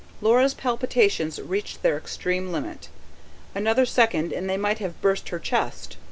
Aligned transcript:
Laura's 0.19 0.55
palpitations 0.55 1.39
reached 1.39 1.83
their 1.83 1.95
extreme 1.95 2.51
limit 2.51 2.89
another 3.53 3.85
second 3.85 4.33
and 4.33 4.49
they 4.49 4.57
might 4.57 4.79
have 4.79 4.99
burst 4.99 5.29
her 5.29 5.37
chest. 5.37 5.97